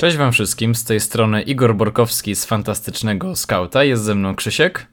[0.00, 4.86] Cześć wam wszystkim, z tej strony Igor Borkowski z Fantastycznego Skauta, jest ze mną Krzysiek.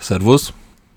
[0.00, 0.52] Serwus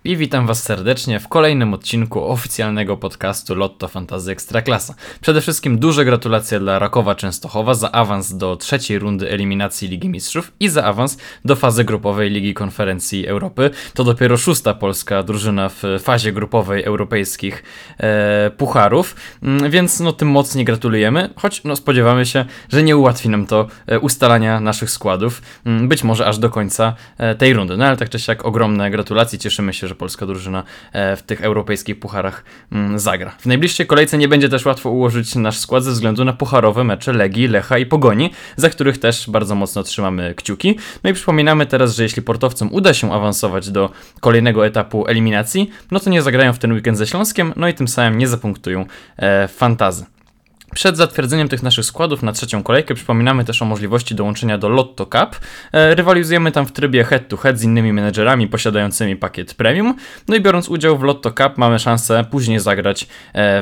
[0.05, 4.95] i witam Was serdecznie w kolejnym odcinku oficjalnego podcastu Lotto Fantazy Ekstraklasa.
[5.21, 10.51] Przede wszystkim duże gratulacje dla Rakowa Częstochowa za awans do trzeciej rundy eliminacji Ligi Mistrzów
[10.59, 13.69] i za awans do fazy grupowej Ligi Konferencji Europy.
[13.93, 17.63] To dopiero szósta polska drużyna w fazie grupowej europejskich
[17.97, 23.29] e, pucharów, mm, więc no tym mocniej gratulujemy, choć no spodziewamy się, że nie ułatwi
[23.29, 27.77] nam to e, ustalania naszych składów, mm, być może aż do końca e, tej rundy.
[27.77, 30.63] No ale tak czy siak ogromne gratulacje, cieszymy się, że że polska drużyna
[30.93, 33.31] e, w tych europejskich pucharach mm, zagra.
[33.39, 37.13] W najbliższej kolejce nie będzie też łatwo ułożyć nasz skład ze względu na pucharowe mecze
[37.13, 40.79] Legii, Lecha i Pogoni, za których też bardzo mocno trzymamy kciuki.
[41.03, 45.99] No i przypominamy teraz, że jeśli portowcom uda się awansować do kolejnego etapu eliminacji, no
[45.99, 48.85] to nie zagrają w ten weekend ze Śląskiem, no i tym samym nie zapunktują
[49.17, 50.14] e, fantazy.
[50.75, 55.05] Przed zatwierdzeniem tych naszych składów na trzecią kolejkę przypominamy też o możliwości dołączenia do Lotto
[55.05, 55.39] Cup.
[55.71, 59.95] E, rywalizujemy tam w trybie head to head z innymi menedżerami posiadającymi pakiet premium.
[60.27, 63.07] No i biorąc udział w Lotto Cup mamy szansę później zagrać e,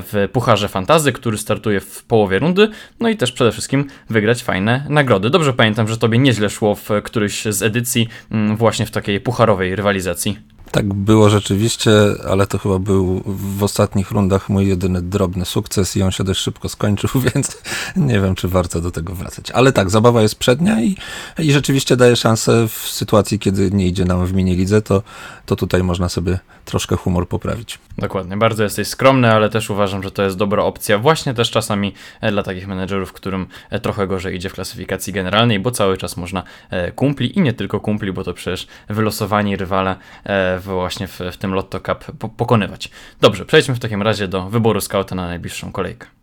[0.02, 2.70] w Pucharze Fantazy, który startuje w połowie rundy.
[3.00, 5.30] No i też przede wszystkim wygrać fajne nagrody.
[5.30, 9.76] Dobrze pamiętam, że tobie nieźle szło w któryś z edycji mm, właśnie w takiej pucharowej
[9.76, 10.53] rywalizacji.
[10.74, 11.92] Tak było rzeczywiście,
[12.30, 16.40] ale to chyba był w ostatnich rundach mój jedyny drobny sukces i on się dość
[16.40, 17.58] szybko skończył, więc
[17.96, 19.52] nie wiem, czy warto do tego wracać.
[19.52, 20.98] Ale tak, zabawa jest przednia i,
[21.40, 25.04] i rzeczywiście daje szansę w sytuacji, kiedy nie idzie nam w minilidze, to,
[25.46, 27.80] to tutaj można sobie troszkę humor poprawić.
[27.98, 31.94] Dokładnie, bardzo jesteś skromny, ale też uważam, że to jest dobra opcja, właśnie też czasami
[32.22, 36.18] e, dla takich menedżerów, którym e, trochę gorzej idzie w klasyfikacji generalnej, bo cały czas
[36.18, 39.96] można e, kumpli i nie tylko kumpli, bo to przecież wylosowani rywale
[40.60, 42.06] właśnie w, w tym Lotto Cup
[42.38, 42.90] pokonywać.
[43.22, 46.23] Dobrze, przejdźmy w takim razie do wyboru skauta na najbliższą kolejkę.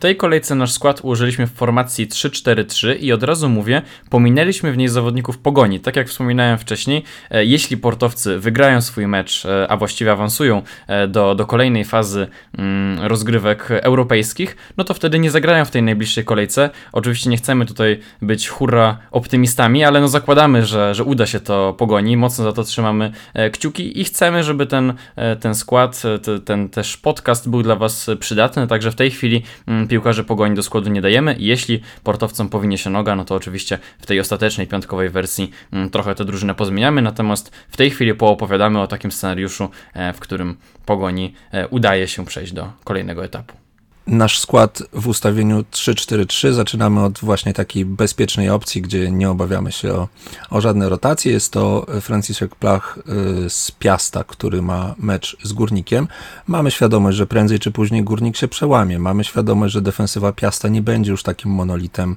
[0.00, 4.88] Tej kolejce nasz skład ułożyliśmy w formacji 3-4-3 i od razu mówię, pominęliśmy w niej
[4.88, 5.80] zawodników pogoni.
[5.80, 11.08] Tak jak wspominałem wcześniej, e, jeśli portowcy wygrają swój mecz, e, a właściwie awansują e,
[11.08, 12.26] do, do kolejnej fazy
[12.58, 16.70] mm, rozgrywek europejskich, no to wtedy nie zagrają w tej najbliższej kolejce.
[16.92, 21.74] Oczywiście nie chcemy tutaj być hurra optymistami, ale no zakładamy, że, że uda się to
[21.78, 22.16] pogoni.
[22.16, 23.12] Mocno za to trzymamy
[23.52, 24.92] kciuki i chcemy, żeby ten,
[25.40, 26.02] ten skład,
[26.44, 28.66] ten też podcast był dla Was przydatny.
[28.66, 31.36] Także w tej chwili mm, piłkarzy pogoni do składu nie dajemy.
[31.38, 36.14] Jeśli portowcom powinie się noga, no to oczywiście w tej ostatecznej piątkowej wersji mm, trochę
[36.14, 37.02] tę drużynę pozmieniamy.
[37.02, 40.56] Natomiast w tej chwili poopowiadamy o takim scenariuszu, e, w którym
[40.86, 43.69] pogoni e, udaje się przejść do kolejnego etapu.
[44.10, 49.92] Nasz skład w ustawieniu 3-4-3 zaczynamy od właśnie takiej bezpiecznej opcji, gdzie nie obawiamy się
[49.92, 50.08] o,
[50.50, 51.32] o żadne rotacje.
[51.32, 52.98] Jest to Franciszek Plach
[53.46, 56.08] y, z Piasta, który ma mecz z Górnikiem.
[56.46, 58.98] Mamy świadomość, że prędzej czy później Górnik się przełamie.
[58.98, 62.16] Mamy świadomość, że defensywa Piasta nie będzie już takim monolitem,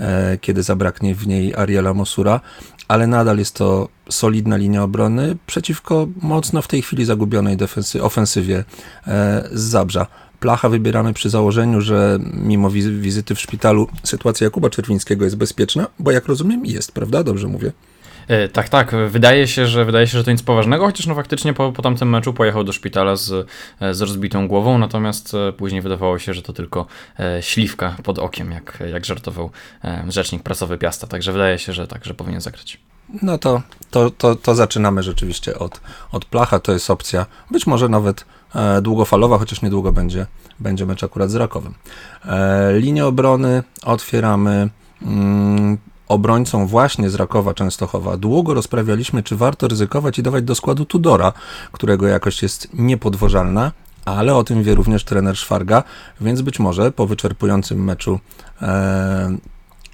[0.00, 2.40] e, kiedy zabraknie w niej Ariela Mosura,
[2.88, 8.64] ale nadal jest to solidna linia obrony przeciwko mocno w tej chwili zagubionej defensy- ofensywie
[9.06, 10.06] e, z Zabrza.
[10.44, 16.10] Placha wybieramy przy założeniu, że mimo wizyty w szpitalu sytuacja Jakuba Czerwińskiego jest bezpieczna, bo
[16.10, 17.22] jak rozumiem jest, prawda?
[17.22, 17.72] Dobrze mówię.
[18.28, 18.94] E, tak, tak.
[19.08, 22.10] Wydaje się, że wydaje się, że to nic poważnego, chociaż no faktycznie po, po tamtym
[22.10, 23.48] meczu pojechał do szpitala z,
[23.80, 26.86] e, z rozbitą głową, natomiast e, później wydawało się, że to tylko
[27.40, 29.50] śliwka pod okiem, jak, jak żartował
[30.08, 31.06] rzecznik prasowy Piasta.
[31.06, 32.80] Także wydaje się, że tak, że powinien zagrać.
[33.22, 35.80] No to, to, to, to zaczynamy rzeczywiście od,
[36.12, 36.58] od placha.
[36.58, 38.24] To jest opcja być może nawet
[38.82, 40.26] długofalowa, chociaż niedługo będzie,
[40.60, 41.74] będzie mecz akurat z Rakowem.
[42.24, 44.68] E, linię obrony otwieramy
[45.02, 45.78] mm,
[46.08, 48.16] obrońcą właśnie z Rakowa Częstochowa.
[48.16, 51.32] Długo rozprawialiśmy, czy warto ryzykować i dawać do składu Tudora,
[51.72, 53.72] którego jakość jest niepodważalna,
[54.04, 55.82] ale o tym wie również trener Szwarga,
[56.20, 58.20] więc być może po wyczerpującym meczu
[58.62, 59.36] e,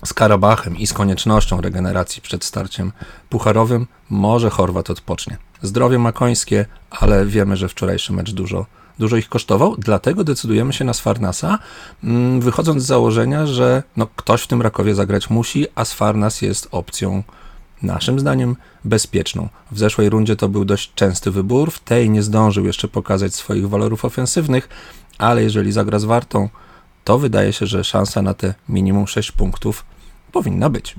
[0.05, 2.93] z Karabachem i z koniecznością regeneracji przed starciem
[3.29, 5.39] pucharowym, może Chorwat odpocznie.
[5.63, 8.67] Zdrowie ma końskie, ale wiemy, że wczorajszy mecz dużo,
[8.99, 11.59] dużo ich kosztował, dlatego decydujemy się na Sfarnasa,
[12.05, 16.69] mm, wychodząc z założenia, że no, ktoś w tym Rakowie zagrać musi, a Sfarnas jest
[16.71, 17.23] opcją
[17.83, 19.49] naszym zdaniem bezpieczną.
[19.71, 23.69] W zeszłej rundzie to był dość częsty wybór, w tej nie zdążył jeszcze pokazać swoich
[23.69, 24.69] walorów ofensywnych,
[25.19, 26.49] ale jeżeli zagra z Wartą,
[27.05, 29.85] to wydaje się, że szansa na te minimum 6 punktów
[30.33, 30.97] powinna być.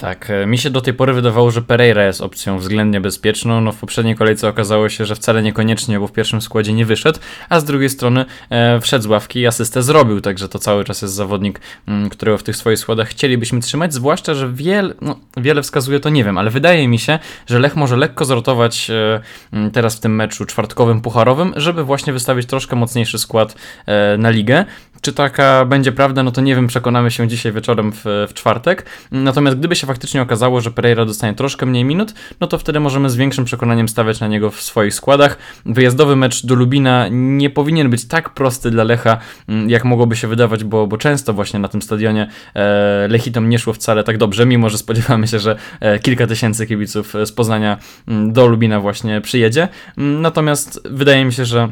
[0.00, 3.60] Tak, e, mi się do tej pory wydawało, że Pereira jest opcją względnie bezpieczną.
[3.60, 7.18] No w poprzedniej kolejce okazało się, że wcale niekoniecznie, bo w pierwszym składzie nie wyszedł,
[7.48, 11.02] a z drugiej strony e, wszedł z ławki i asystę zrobił, także to cały czas
[11.02, 15.16] jest zawodnik, m, mm, którego w tych swoich składach chcielibyśmy trzymać, zwłaszcza, że wiel, no,
[15.36, 19.20] wiele wskazuje to nie wiem, ale wydaje mi się, że Lech może lekko zrotować e,
[19.52, 23.54] mm, teraz w tym meczu czwartkowym, pucharowym, żeby właśnie wystawić troszkę mocniejszy skład
[23.86, 24.64] e, na ligę.
[25.00, 28.86] Czy taka będzie prawda, no to nie wiem, przekonamy się dzisiaj wieczorem w, w czwartek.
[29.12, 33.10] Natomiast gdyby się faktycznie okazało, że Pereira dostanie troszkę mniej minut, no to wtedy możemy
[33.10, 35.38] z większym przekonaniem stawiać na niego w swoich składach.
[35.66, 39.18] Wyjazdowy mecz do Lubina nie powinien być tak prosty dla Lecha,
[39.48, 43.58] mm, jak mogłoby się wydawać, bo, bo często właśnie na tym stadionie e, Lechitom nie
[43.58, 47.78] szło wcale tak dobrze, mimo że spodziewamy się, że e, kilka tysięcy kibiców z Poznania
[48.08, 49.68] mm, do Lubina właśnie przyjedzie.
[49.98, 51.68] Mm, natomiast wydaje mi się, że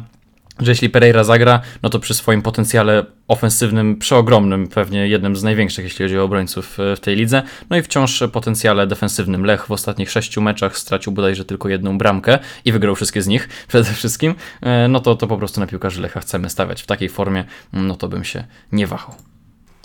[0.59, 5.83] że jeśli Pereira zagra, no to przy swoim potencjale ofensywnym, przeogromnym, pewnie jednym z największych,
[5.83, 9.45] jeśli chodzi o obrońców e, w tej lidze, no i wciąż potencjale defensywnym.
[9.45, 13.49] Lech w ostatnich sześciu meczach stracił bodajże tylko jedną bramkę i wygrał wszystkie z nich
[13.67, 17.09] przede wszystkim, e, no to, to po prostu na piłkarzy Lecha chcemy stawiać w takiej
[17.09, 19.15] formie, no to bym się nie wahał.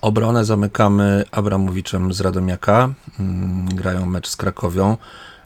[0.03, 4.97] Obronę zamykamy Abramowiczem z Radomiaka, mm, grają mecz z Krakowią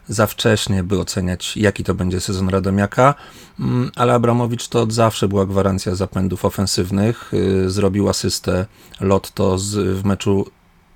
[0.09, 3.15] za wcześnie, by oceniać, jaki to będzie sezon Radomiaka,
[3.59, 7.33] mm, ale Abramowicz to od zawsze była gwarancja zapędów ofensywnych.
[7.33, 8.65] Y, zrobił asystę
[9.01, 10.45] Lotto z, w meczu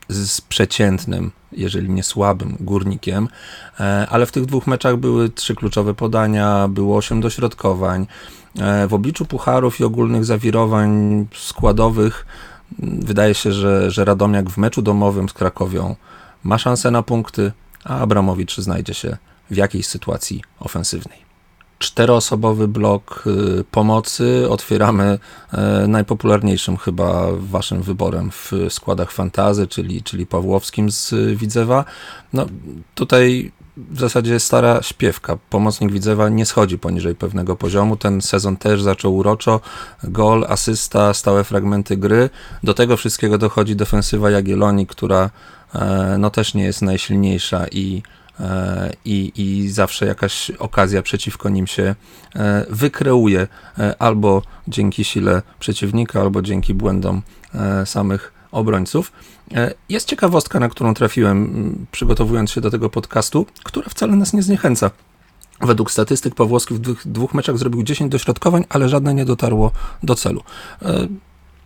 [0.09, 3.27] z przeciętnym, jeżeli nie słabym górnikiem,
[3.79, 8.07] e, ale w tych dwóch meczach były trzy kluczowe podania, było osiem dośrodkowań.
[8.59, 12.25] E, w obliczu pucharów i ogólnych zawirowań składowych
[12.83, 15.95] mm, wydaje się, że, że Radomiak w meczu domowym z Krakowią
[16.43, 17.51] ma szansę na punkty,
[17.85, 19.17] a Abramowicz znajdzie się
[19.51, 21.23] w jakiejś sytuacji ofensywnej.
[21.79, 25.19] Czteroosobowy blok y, pomocy otwieramy
[25.83, 31.85] y, najpopularniejszym chyba waszym wyborem w składach fantazy, czyli, czyli Pawłowskim z Widzewa.
[32.33, 32.45] No,
[32.95, 35.37] tutaj w zasadzie stara śpiewka.
[35.49, 37.97] Pomocnik Widzewa nie schodzi poniżej pewnego poziomu.
[37.97, 39.59] Ten sezon też zaczął uroczo.
[40.03, 42.29] Gol, asysta, stałe fragmenty gry.
[42.63, 45.29] Do tego wszystkiego dochodzi defensywa Jagiellonii, która
[45.75, 48.03] E, no też nie jest najsilniejsza i,
[48.39, 51.95] e, i, i zawsze jakaś okazja przeciwko nim się
[52.35, 53.47] e, wykreuje
[53.99, 57.21] albo dzięki sile przeciwnika, albo dzięki błędom
[57.85, 59.11] samych obrońców.
[59.89, 64.91] Jest ciekawostka, na którą trafiłem przygotowując się do tego podcastu, która wcale nas nie zniechęca.
[65.61, 69.71] Według statystyk Pawłowski w dwóch, dwóch meczach zrobił 10 dośrodkowań, ale żadne nie dotarło
[70.03, 70.43] do celu.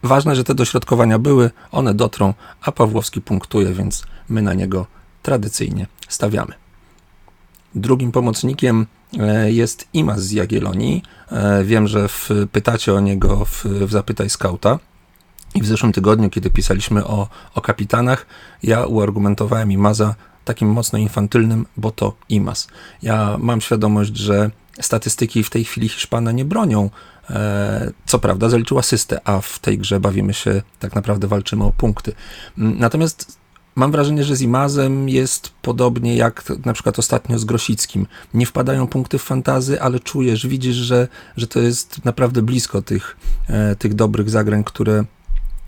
[0.04, 4.86] Ważne, że te dośrodkowania były, one dotrą, a Pawłowski punktuje, więc my na niego
[5.24, 6.54] tradycyjnie stawiamy.
[7.76, 8.86] Drugim pomocnikiem
[9.20, 11.04] e, jest Imas z Jagiellonii.
[11.32, 12.08] E, wiem, że
[12.52, 14.80] pytacie o niego w, w Zapytaj Skauta.
[15.56, 18.26] I w zeszłym tygodniu, kiedy pisaliśmy o, o kapitanach,
[18.64, 20.16] ja uargumentowałem Imaza
[20.46, 22.68] takim mocno infantylnym, bo to Imas.
[23.02, 24.52] Ja mam świadomość, że
[24.82, 26.90] statystyki w tej chwili Hiszpana nie bronią
[27.30, 31.72] E, co prawda zaliczył asystę, a w tej grze bawimy się, tak naprawdę walczymy o
[31.72, 32.14] punkty.
[32.58, 33.38] Mm, natomiast
[33.76, 38.08] mam wrażenie, że z Imazem jest podobnie jak na przykład ostatnio z Grosickim.
[38.34, 41.08] Nie wpadają punkty w fantazy, ale czujesz, widzisz, że,
[41.38, 43.18] że to jest naprawdę blisko tych,
[43.48, 45.04] e, tych dobrych zagrań, które,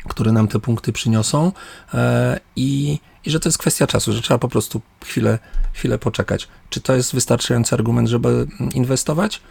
[0.07, 1.51] które nam te punkty przyniosą
[1.93, 5.39] e, i, i że to jest kwestia czasu, że trzeba po prostu chwilę,
[5.73, 6.47] chwilę poczekać.
[6.69, 9.41] Czy to jest wystarczający argument, żeby inwestować?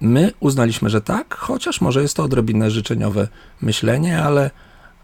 [0.00, 3.28] My uznaliśmy, że tak, chociaż może jest to odrobinę życzeniowe
[3.60, 4.50] myślenie, ale,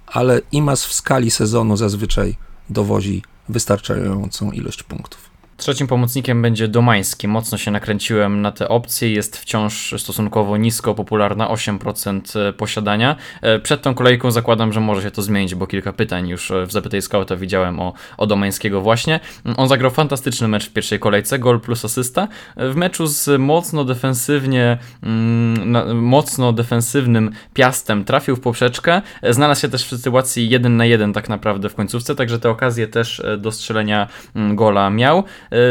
[0.06, 2.36] ale IMAS w skali sezonu zazwyczaj
[2.70, 5.27] dowozi wystarczającą ilość punktów.
[5.58, 7.28] Trzecim pomocnikiem będzie Domański.
[7.28, 9.12] Mocno się nakręciłem na te opcje.
[9.12, 13.16] Jest wciąż stosunkowo nisko popularna, 8% e, posiadania.
[13.42, 16.66] E, przed tą kolejką zakładam, że może się to zmienić, bo kilka pytań już e,
[16.66, 19.21] w Zapytaj Scouta widziałem o, o Domańskiego właśnie.
[19.56, 22.28] On zagrał fantastyczny mecz w pierwszej kolejce, gol plus asysta.
[22.56, 29.02] W meczu z mocno defensywnie, mm, mocno defensywnym Piastem trafił w poprzeczkę.
[29.30, 32.88] Znalazł się też w sytuacji 1 na 1 tak naprawdę w końcówce, także te okazje
[32.88, 35.25] też do strzelenia mm, gola miał.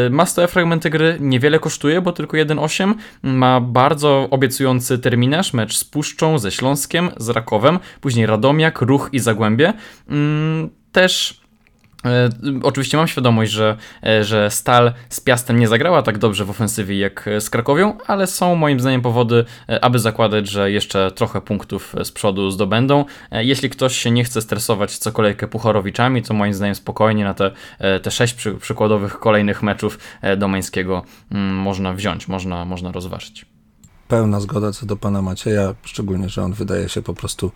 [0.06, 2.94] Y, ma stałe fragmenty gry, niewiele kosztuje, bo tylko 1,8.
[3.22, 9.18] Ma bardzo obiecujący terminarz, mecz z Puszczą, ze Śląskiem, z Rakowem, później Radomiak, Ruch i
[9.18, 9.72] Zagłębie.
[10.08, 11.40] Mm, też
[12.62, 13.76] oczywiście mam świadomość, że,
[14.06, 18.26] e, że Stal z Piastem nie zagrała tak dobrze w ofensywie jak z Krakowią, ale
[18.26, 23.04] są moim zdaniem powody, e, aby zakładać, że jeszcze trochę punktów z przodu zdobędą.
[23.32, 27.50] Jeśli ktoś się nie chce stresować co kolejkę Pucharowiczami, to moim zdaniem spokojnie na te,
[28.02, 29.98] te sześć przy, przykładowych kolejnych meczów
[30.36, 31.02] Domańskiego
[31.32, 33.46] mm, można wziąć, można, można rozważyć
[34.08, 37.52] pełna zgoda co do pana Macieja, szczególnie, że on wydaje się po prostu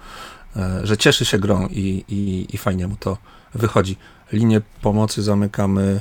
[0.83, 3.19] że cieszy się grą i, i, i fajnie mu to
[3.55, 3.97] wychodzi.
[4.33, 6.01] Linię pomocy zamykamy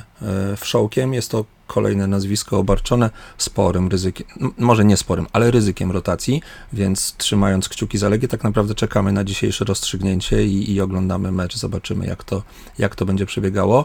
[0.56, 1.14] wszołkiem.
[1.14, 4.26] Jest to kolejne nazwisko obarczone sporym ryzykiem,
[4.58, 6.42] może nie sporym, ale ryzykiem rotacji,
[6.72, 11.56] więc trzymając kciuki za Legię, tak naprawdę czekamy na dzisiejsze rozstrzygnięcie i, i oglądamy mecz,
[11.56, 12.42] zobaczymy jak to,
[12.78, 13.84] jak to będzie przebiegało,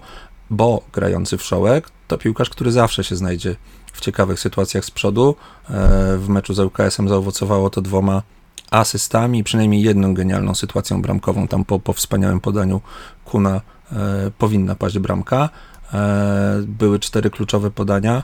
[0.49, 3.55] bo grający wszołek to piłkarz, który zawsze się znajdzie
[3.93, 5.35] w ciekawych sytuacjach z przodu.
[5.69, 8.23] E, w meczu z ŁKS-em zaowocowało to dwoma
[8.71, 11.47] asystami, przynajmniej jedną genialną sytuacją bramkową.
[11.47, 12.81] Tam po, po wspaniałym podaniu
[13.25, 15.49] Kuna e, powinna paść bramka.
[15.93, 18.23] E, były cztery kluczowe podania.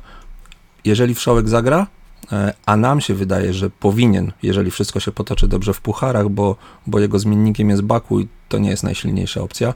[0.85, 1.88] Jeżeli Wszołek zagra,
[2.31, 6.55] e, a nam się wydaje, że powinien, jeżeli wszystko się potoczy dobrze w pucharach, bo,
[6.88, 9.73] bo jego zmiennikiem jest Baku i to nie jest najsilniejsza opcja,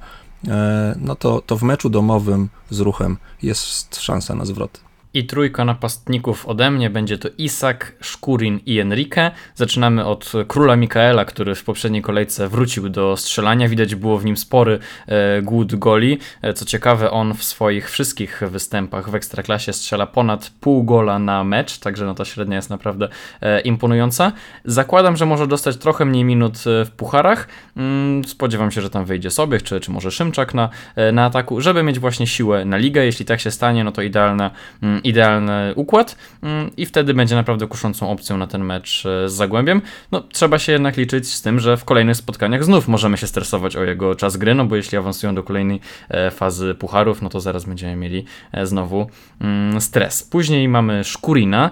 [0.47, 4.87] e, no to, to w meczu domowym z ruchem jest szansa na zwrot.
[5.17, 9.31] I trójka napastników ode mnie będzie to Isak, Szkurin i Enrique.
[9.55, 13.69] Zaczynamy od króla Mikaela, który w poprzedniej kolejce wrócił do strzelania.
[13.69, 16.19] Widać było w nim spory e, głód goli.
[16.41, 21.43] E, co ciekawe, on w swoich wszystkich występach w Ekstraklasie strzela ponad pół gola na
[21.43, 23.09] mecz, także no ta średnia jest naprawdę
[23.41, 24.31] e, imponująca.
[24.65, 27.47] Zakładam, że może dostać trochę mniej minut w pucharach.
[27.77, 30.69] Mm, spodziewam się, że tam wyjdzie sobie, czy, czy może Szymczak na,
[31.13, 33.05] na ataku, żeby mieć właśnie siłę na ligę.
[33.05, 34.51] Jeśli tak się stanie, no to idealna
[34.83, 39.33] mm, idealny układ mm, i wtedy będzie naprawdę kuszącą opcją na ten mecz e, z
[39.33, 39.81] Zagłębiem.
[40.11, 43.75] No, trzeba się jednak liczyć z tym, że w kolejnych spotkaniach znów możemy się stresować
[43.75, 47.39] o jego czas gry, no bo jeśli awansują do kolejnej e, fazy pucharów, no to
[47.39, 49.09] zaraz będziemy mieli e, znowu
[49.41, 50.23] mm, stres.
[50.23, 51.69] Później mamy Szkurina,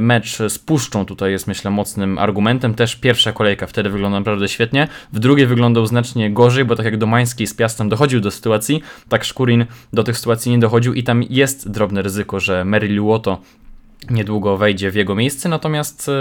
[0.00, 4.88] mecz z Puszczą tutaj jest myślę mocnym argumentem, też pierwsza kolejka wtedy wygląda naprawdę świetnie,
[5.12, 9.24] w drugiej wyglądał znacznie gorzej, bo tak jak Domański z Piastem dochodził do sytuacji, tak
[9.24, 13.40] Szkurin do tych sytuacji nie dochodził i tam jest drobne ryzyko, że Mary Luoto
[14.10, 16.12] niedługo wejdzie w jego miejsce, natomiast e,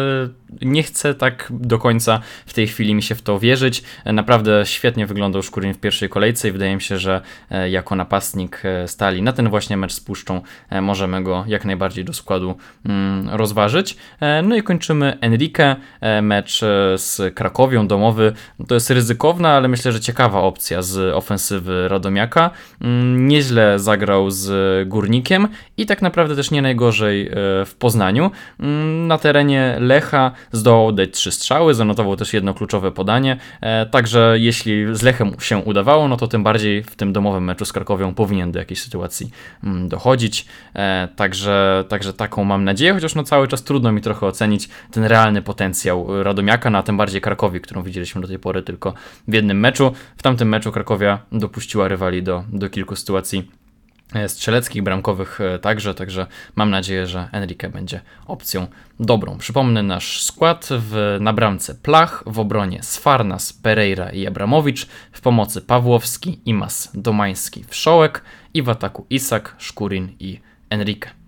[0.62, 3.84] nie chcę tak do końca w tej chwili mi się w to wierzyć.
[4.05, 8.62] Naprawdę świetnie wyglądał Szkurin w pierwszej kolejce i wydaje mi się, że e, jako napastnik
[8.63, 10.41] e, stali na ten właśnie mecz z Puszczą
[10.82, 13.98] możemy go jak najbardziej do składu mm, rozważyć.
[14.44, 15.75] No i kończymy Enrique,
[16.22, 16.60] mecz
[16.96, 18.34] z Krakowią, domowy.
[18.67, 22.51] To jest ryzykowna, ale myślę, że ciekawa opcja z ofensywy Radomiaka.
[22.82, 24.50] Mm, nieźle zagrał z
[24.88, 27.32] Górnikiem i tak naprawdę też nie najgorzej
[27.65, 28.31] w Poznaniu.
[28.60, 34.36] Mm, na terenie Lecha zdołał dać trzy strzały, zanotował też jedno kluczowe podanie, e, także
[34.39, 38.13] jeśli z Lechem się udawało, no to tym bardziej w tym domowym meczu z Krakowią
[38.13, 39.29] powinien do jakiejś sytuacji
[39.63, 40.45] mm, dochodzić,
[40.75, 45.03] e, także, także taką mam nadzieję, chociaż no cały czas trudno mi trochę ocenić ten
[45.03, 48.93] realny potencjał Radomiaka, no a tym bardziej Krakowi, którą widzieliśmy do tej pory tylko
[49.27, 49.91] w jednym meczu.
[50.17, 53.51] W tamtym meczu Krakowia dopuściła rywali do, do kilku sytuacji
[54.27, 58.67] strzeleckich, bramkowych e, także, także mam nadzieję, że Enrique będzie opcją
[59.00, 59.38] dobrą.
[59.38, 65.62] Przypomnę nasz skład w, na bramce Plach, w obronie Sfarnas, Pereira i Abramowicz, w pomocy
[65.62, 68.21] Pawłowski, Imas, Domański, Wszołek
[68.53, 71.25] i w ataku Isak, Szkurin i Enrique.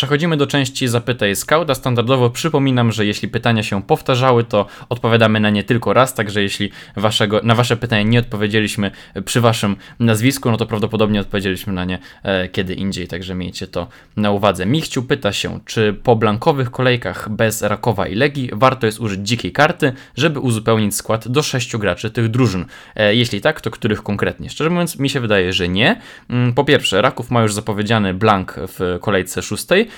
[0.00, 1.74] Przechodzimy do części Zapytaj Skauta.
[1.74, 6.70] Standardowo przypominam, że jeśli pytania się powtarzały, to odpowiadamy na nie tylko raz, także jeśli
[6.96, 8.90] waszego, na wasze pytanie nie odpowiedzieliśmy
[9.24, 13.88] przy waszym nazwisku, no to prawdopodobnie odpowiedzieliśmy na nie e, kiedy indziej, także miejcie to
[14.16, 14.66] na uwadze.
[14.66, 19.52] Michciu pyta się, czy po blankowych kolejkach bez Rakowa i Legii warto jest użyć dzikiej
[19.52, 22.66] karty, żeby uzupełnić skład do sześciu graczy tych drużyn?
[22.96, 24.50] E, jeśli tak, to których konkretnie?
[24.50, 26.00] Szczerze mówiąc, mi się wydaje, że nie.
[26.30, 29.89] Mm, po pierwsze, Raków ma już zapowiedziany blank w kolejce szóstej,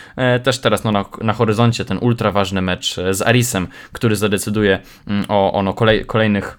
[0.42, 5.24] też teraz no, na, na horyzoncie ten ultra ważny mecz z Arisem, który zadecyduje mm,
[5.28, 6.58] o, o no, kolej, kolejnych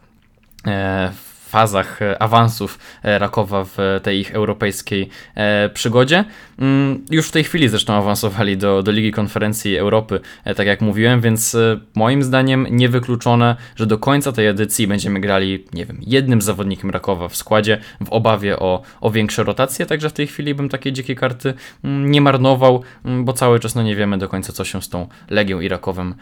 [0.67, 1.11] e,
[1.53, 6.25] fazach e, awansów e, Rakowa w tej ich europejskiej e, przygodzie.
[6.59, 10.19] Mm, już w tej chwili zresztą awansowali do, do Ligi Konferencji Europy,
[10.55, 11.57] tak jak mówiłem, więc
[11.95, 17.29] moim zdaniem niewykluczone, że do końca tej edycji będziemy grali, nie wiem, jednym zawodnikiem Rakowa
[17.29, 21.15] w składzie w obawie o, o większe rotacje, także w tej chwili bym takiej dzikiej
[21.15, 24.81] karty mm, nie marnował, mm, bo cały czas no nie wiemy do końca, co się
[24.81, 26.15] z tą Legią i Rakowem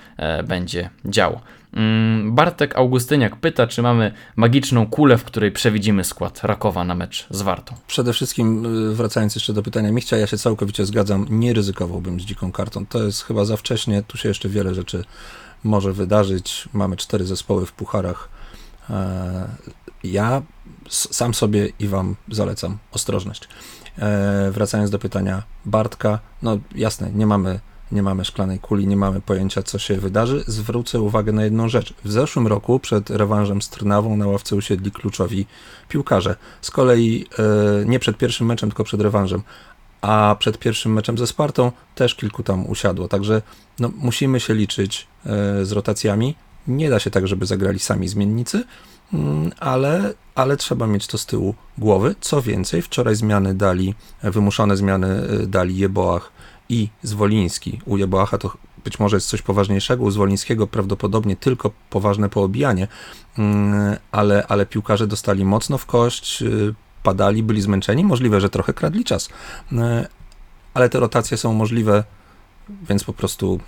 [0.43, 1.41] będzie działo.
[2.25, 7.41] Bartek Augustyniak pyta, czy mamy magiczną kulę, w której przewidzimy skład Rakowa na mecz z
[7.41, 7.75] Wartą.
[7.87, 12.23] Przede wszystkim, y, wracając jeszcze do pytania Michcia, ja się całkowicie zgadzam, nie ryzykowałbym z
[12.23, 12.85] dziką kartą.
[12.85, 15.03] To jest chyba za wcześnie, tu się jeszcze wiele rzeczy
[15.63, 16.69] może wydarzyć.
[16.73, 18.29] Mamy cztery zespoły w pucharach.
[18.89, 19.47] E,
[20.03, 20.41] ja
[20.89, 23.47] sam sobie i Wam zalecam ostrożność.
[23.97, 27.59] E, wracając do pytania Bartka, no jasne, nie mamy
[27.91, 30.43] nie mamy szklanej kuli, nie mamy pojęcia, co się wydarzy.
[30.47, 31.93] Zwrócę uwagę na jedną rzecz.
[32.03, 35.45] W zeszłym roku przed rewanżem z Trnawą na ławce usiedli kluczowi
[35.89, 36.35] piłkarze.
[36.61, 39.41] Z kolei e, nie przed pierwszym meczem, tylko przed rewanżem.
[40.01, 43.07] A przed pierwszym meczem ze Spartą też kilku tam usiadło.
[43.07, 43.41] Także
[43.79, 46.35] no, musimy się liczyć e, z rotacjami.
[46.67, 48.63] Nie da się tak, żeby zagrali sami zmiennicy,
[49.13, 52.15] mm, ale, ale trzeba mieć to z tyłu głowy.
[52.21, 56.31] Co więcej, wczoraj zmiany dali, wymuszone zmiany e, dali Jeboach
[56.69, 57.81] i Zwoliński.
[57.85, 62.87] U Jeboacha to być może jest coś poważniejszego, u Zwolińskiego prawdopodobnie tylko poważne poobijanie,
[63.37, 66.43] mm, ale, ale piłkarze dostali mocno w kość,
[67.03, 69.29] padali, byli zmęczeni, możliwe, że trochę kradli czas,
[69.71, 69.75] y,
[70.73, 72.03] ale te rotacje są możliwe,
[72.69, 73.59] więc po prostu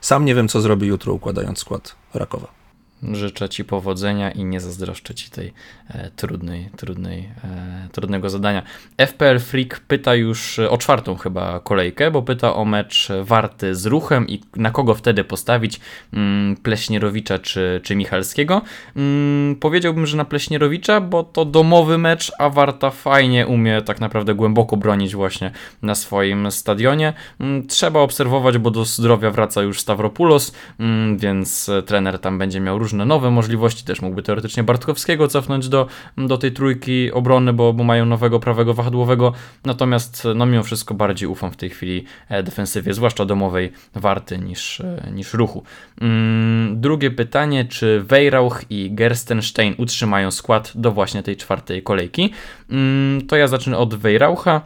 [0.00, 2.63] sam nie wiem, co zrobi jutro układając skład Rakowa.
[3.12, 5.52] Życzę Ci powodzenia i nie zazdroszczę Ci tej
[5.88, 8.62] e, trudnej, trudnej, e, trudnego zadania.
[9.06, 14.28] FPL Freak pyta już o czwartą chyba kolejkę, bo pyta o mecz Warty z Ruchem
[14.28, 15.80] i na kogo wtedy postawić,
[16.12, 18.62] mm, Pleśnierowicza czy, czy Michalskiego.
[18.96, 24.34] Mm, powiedziałbym, że na Pleśnierowicza, bo to domowy mecz, a Warta fajnie umie tak naprawdę
[24.34, 25.50] głęboko bronić właśnie
[25.82, 27.12] na swoim stadionie.
[27.40, 32.78] Mm, trzeba obserwować, bo do zdrowia wraca już Stavropoulos, mm, więc trener tam będzie miał
[32.78, 35.86] różne różne nowe możliwości, też mógłby teoretycznie Bartkowskiego cofnąć do,
[36.16, 39.32] do tej trójki obrony, bo, bo mają nowego prawego wahadłowego,
[39.64, 44.80] natomiast no mimo wszystko bardziej ufam w tej chwili e, defensywie, zwłaszcza domowej Warty niż,
[44.80, 45.62] e, niż Ruchu.
[46.00, 52.30] Mm, drugie pytanie, czy Weirauch i Gerstenstein utrzymają skład do właśnie tej czwartej kolejki?
[52.70, 54.60] Mm, to ja zacznę od Weiraucha.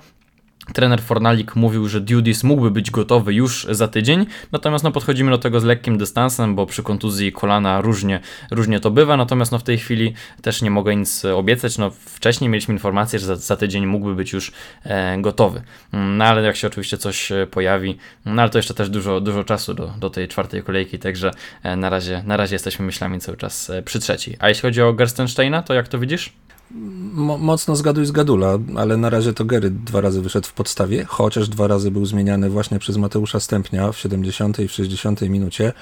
[0.73, 5.39] Trener Fornalik mówił, że Dudis mógłby być gotowy już za tydzień, natomiast no, podchodzimy do
[5.39, 8.21] tego z lekkim dystansem, bo przy kontuzji kolana różnie,
[8.51, 11.79] różnie to bywa, natomiast no, w tej chwili też nie mogę nic obiecać.
[11.79, 14.53] No, wcześniej mieliśmy informację, że za, za tydzień mógłby być już
[14.85, 15.63] e, gotowy.
[15.93, 19.45] No ale jak się oczywiście coś e, pojawi, no ale to jeszcze też dużo, dużo
[19.45, 21.31] czasu do, do tej czwartej kolejki, także
[21.63, 24.37] e, na, razie, na razie jesteśmy myślami cały czas e, przy trzeciej.
[24.39, 26.33] A jeśli chodzi o Gerstensteina, to jak to widzisz?
[26.71, 31.05] Mo mocno zgaduj z gadula, ale na razie to Gery dwa razy wyszedł w podstawie,
[31.05, 35.73] chociaż dwa razy był zmieniany właśnie przez Mateusza Stępnia w 70 i w 60 minucie.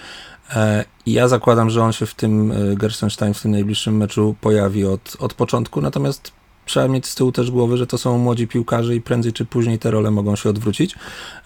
[0.50, 4.34] E, I ja zakładam, że on się w tym, e, Gerstenstein w tym najbliższym meczu
[4.40, 6.32] pojawi od, od początku, natomiast
[6.66, 9.78] trzeba mieć z tyłu też głowy, że to są młodzi piłkarze i prędzej czy później
[9.78, 10.94] te role mogą się odwrócić.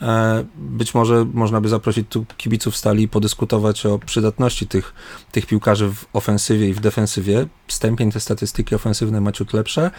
[0.02, 4.94] E, być może można by zaprosić tu kibiców stali i podyskutować o przydatności tych,
[5.32, 7.46] tych piłkarzy w ofensywie i w defensywie.
[7.68, 9.90] Stępień te statystyki ofensywne ma ciut lepsze.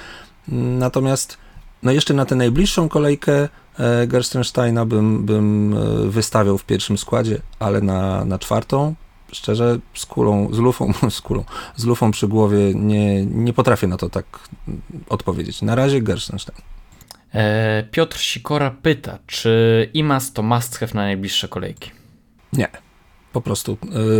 [0.48, 1.38] Natomiast
[1.84, 7.42] no jeszcze na tę najbliższą kolejkę e, Gerstensteina bym, bym e, wystawiał w pierwszym składzie,
[7.60, 8.96] ale na, na czwartą
[9.32, 11.44] szczerze z kulą, z lufą, z kulą,
[11.76, 14.26] z lufą przy głowie nie, nie potrafię na to tak
[15.10, 15.62] odpowiedzieć.
[15.62, 16.58] Na razie Gerstenstein.
[17.34, 21.92] E, Piotr Sikora pyta, czy IMAS to must have na najbliższe kolejki?
[22.54, 22.68] Nie.
[23.34, 23.78] Po prostu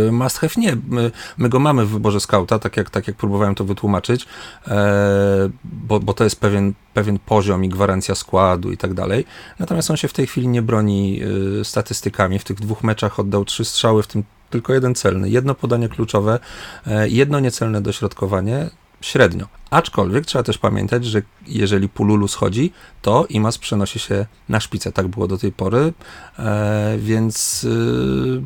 [0.08, 0.76] y, must have nie.
[0.88, 4.26] My, my, go mamy w wyborze skauta, tak jak, tak jak próbowałem to wytłumaczyć,
[4.68, 9.24] e, bo, bo to jest pewien, pewien poziom i gwarancja składu i tak dalej.
[9.58, 11.20] Natomiast on się w tej chwili nie broni
[11.62, 12.38] statystykami.
[12.38, 15.30] W tych dwóch meczach oddał trzy strzały, w tym tylko jeden celny.
[15.30, 16.38] Jedno podanie kluczowe,
[16.86, 19.46] e, jedno niecelne dośrodkowanie, średnio.
[19.70, 24.92] Aczkolwiek trzeba też pamiętać, że jeżeli Pululu schodzi, to Imas przenosi się na szpicę.
[24.92, 25.92] Tak było do tej pory,
[26.38, 28.42] e, więc y,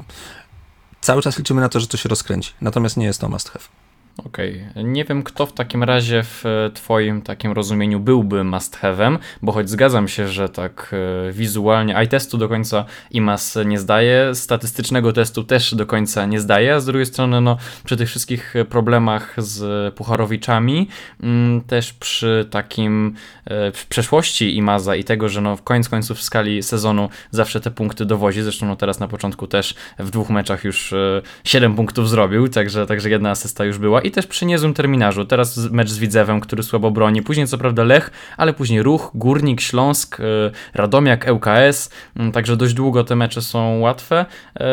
[1.01, 2.53] cały czas liczymy na to, że to się rozkręci.
[2.61, 3.86] Natomiast nie jest to must have.
[4.24, 4.64] Okej.
[4.70, 4.85] Okay.
[4.85, 9.52] Nie wiem, kto w takim razie w e, Twoim takim rozumieniu byłby must have'em, bo
[9.52, 10.94] choć zgadzam się, że tak
[11.29, 16.40] e, wizualnie i testu do końca IMAS nie zdaje, statystycznego testu też do końca nie
[16.40, 20.88] zdaje, a z drugiej strony, no, przy tych wszystkich problemach z Pucharowiczami,
[21.22, 26.22] mm, też przy takim e, przeszłości IMAZa i tego, że no, w koniec końców w
[26.22, 30.64] skali sezonu zawsze te punkty dowozi, zresztą no, teraz na początku też w dwóch meczach
[30.64, 30.94] już
[31.44, 35.25] 7 punktów zrobił, także, także jedna asysta już była i też przy niezłym terminarzu.
[35.25, 39.61] Teraz mecz z Widzewem, który słabo broni, później co prawda Lech, ale później Ruch, Górnik,
[39.61, 40.25] Śląsk, e,
[40.75, 44.27] Radomiak, ŁKS, mm, także dość długo te mecze są łatwe.
[44.61, 44.66] E,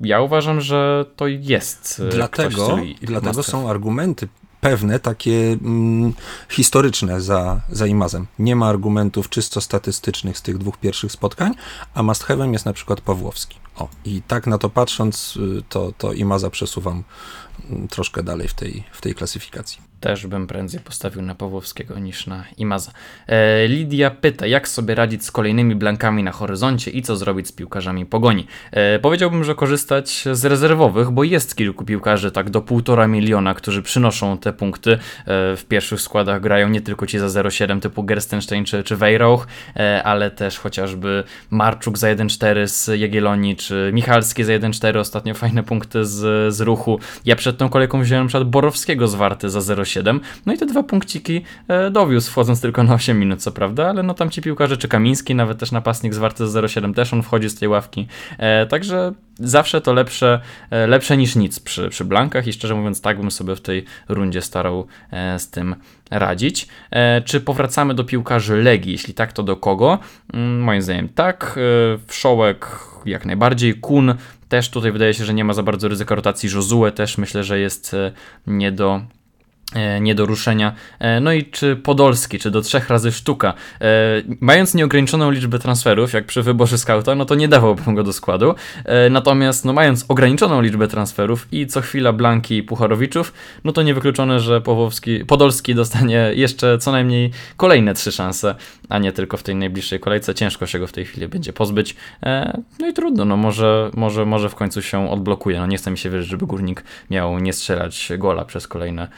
[0.00, 2.02] ja uważam, że to jest.
[2.10, 4.28] Dlatego dlatego są argumenty
[4.60, 6.12] pewne, takie mm,
[6.48, 8.26] historyczne za, za Imazem.
[8.38, 11.54] Nie ma argumentów czysto statystycznych z tych dwóch pierwszych spotkań,
[11.94, 13.56] a must jest na przykład Pawłowski.
[13.76, 17.02] O, i tak na to patrząc, y, to, to Imaza przesuwam
[17.90, 22.44] troszkę dalej w tej, w tej klasyfikacji też bym prędzej postawił na Pawłowskiego niż na
[22.56, 22.92] Imaza.
[23.26, 27.52] E, Lidia pyta, jak sobie radzić z kolejnymi blankami na horyzoncie i co zrobić z
[27.52, 28.46] piłkarzami pogoni.
[28.70, 33.82] E, powiedziałbym, że korzystać z rezerwowych, bo jest kilku piłkarzy tak do półtora miliona, którzy
[33.82, 34.92] przynoszą te punkty.
[34.92, 34.98] E,
[35.56, 40.02] w pierwszych składach grają nie tylko ci za 0,7 typu Gerstenstein czy, czy Wejrauch, e,
[40.02, 46.04] ale też chociażby Marczuk za 1,4 z Jagiellonii, czy Michalski za 1,4, ostatnio fajne punkty
[46.04, 46.98] z, z ruchu.
[47.24, 50.82] Ja przed tą kolejką wziąłem przykład Borowskiego z Warty za 0,7, no i te dwa
[50.82, 54.76] punkciki e, dowiózł, wchodząc tylko na 8 minut, co prawda, ale no tam ci piłkarze,
[54.76, 58.06] czy Kamiński, nawet też napastnik z Warty za 0,7 też on wchodzi z tej ławki,
[58.38, 63.00] e, także zawsze to lepsze, e, lepsze niż nic przy, przy blankach i szczerze mówiąc
[63.00, 65.74] tak bym sobie w tej rundzie starał e, z tym
[66.18, 66.68] radzić.
[66.90, 68.92] E, czy powracamy do piłkarzy Legii?
[68.92, 69.98] Jeśli tak, to do kogo?
[70.34, 71.58] Mm, moim zdaniem tak.
[72.06, 72.66] Wszołek
[73.04, 73.74] jak najbardziej.
[73.74, 74.14] Kun
[74.48, 76.48] też tutaj wydaje się, że nie ma za bardzo ryzyka rotacji.
[76.54, 77.96] Josue też myślę, że jest
[78.46, 79.21] nie do E,
[80.00, 80.72] nie do ruszenia.
[80.98, 83.54] E, no i czy Podolski, czy do trzech razy sztuka.
[83.80, 83.86] E,
[84.40, 88.54] mając nieograniczoną liczbę transferów, jak przy wyborze skauta, no to nie dawałbym go do składu.
[89.10, 93.32] Natomiast no mając ograniczoną liczbę transferów i co chwila Blanki i Pucharowiczów,
[93.64, 98.54] no to niewykluczone, że Pawłowski, Podolski dostanie jeszcze co najmniej kolejne trzy szanse,
[98.88, 100.34] a nie tylko w tej najbliższej kolejce.
[100.34, 101.96] Ciężko się go w tej chwili będzie pozbyć.
[102.78, 105.58] No i trudno, no może, może, może w końcu się odblokuje.
[105.58, 109.08] No nie chce mi się wierzyć, żeby Górnik miał nie strzelać gola przez kolejne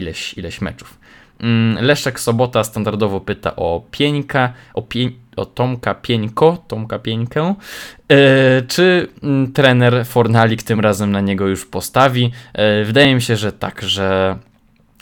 [0.00, 1.00] ileś, ileś meczów.
[1.40, 7.54] Mm, Leszek Sobota standardowo pyta o Pieńka, o, pień, o Tomka Pieńko, Tomka Pieńkę.
[8.08, 12.32] E, czy mm, trener Fornalik tym razem na niego już postawi?
[12.52, 14.38] E, wydaje mi się, że tak, że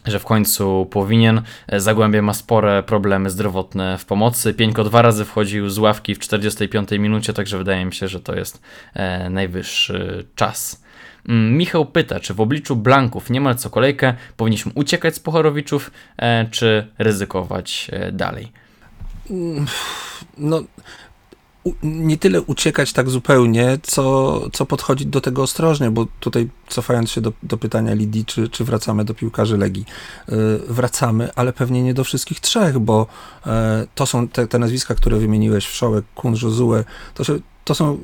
[0.07, 1.43] że w końcu powinien.
[1.67, 4.55] E, Zagłębie ma spore problemy zdrowotne w pomocy.
[4.55, 8.35] Pieńko dwa razy wchodził z ławki w 45 minucie, także wydaje mi się, że to
[8.35, 8.63] jest
[9.31, 10.83] najwyższy czas.
[11.29, 16.47] Mm, Michał pyta, czy w obliczu blanków niemal co kolejkę powinniśmy uciekać z Pucharowiczów, e,
[16.51, 18.53] czy ryzykować e, dalej?
[20.39, 20.63] No,
[21.83, 27.21] nie tyle uciekać tak zupełnie, co, co podchodzić do tego ostrożnie, bo tutaj cofając się
[27.21, 29.85] do, do pytania Lidii, czy, czy wracamy do piłkarzy Legii,
[30.29, 33.07] yy, wracamy, ale pewnie nie do wszystkich trzech, bo
[33.95, 37.39] to są te, te nazwiska, które wymieniłeś, Wszołek, Kun, Josue, to się
[37.69, 37.99] to są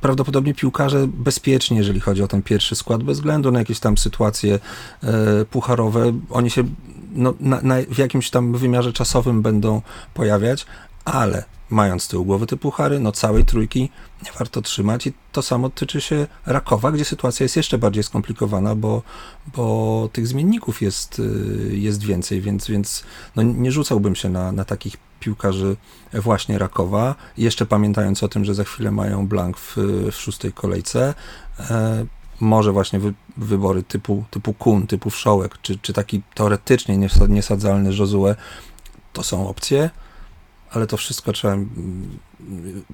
[0.00, 4.58] prawdopodobnie piłkarze bezpieczni, jeżeli chodzi o ten pierwszy skład, bez względu na jakieś tam sytuacje
[5.02, 6.12] e, pucharowe.
[6.30, 6.64] Oni się
[7.12, 9.82] no, na, na, w jakimś tam wymiarze czasowym będą
[10.14, 10.66] pojawiać,
[11.04, 13.90] ale mając z tyłu głowy te puchary, no całej trójki
[14.24, 18.74] nie warto trzymać i to samo tyczy się Rakowa, gdzie sytuacja jest jeszcze bardziej skomplikowana,
[18.74, 19.02] bo,
[19.56, 23.04] bo tych zmienników jest, y, jest więcej, więc, więc
[23.36, 25.76] no nie rzucałbym się na, na takich piłkarzy
[26.12, 29.76] właśnie Rakowa, jeszcze pamiętając o tym, że za chwilę mają blank w,
[30.12, 31.14] w szóstej kolejce,
[31.70, 32.06] e,
[32.40, 38.34] może właśnie wy, wybory typu, typu Kun, typu Wszołek, czy, czy taki teoretycznie niesadzalny Josue,
[39.12, 39.90] to są opcje,
[40.70, 42.18] ale to wszystko trzeba mm,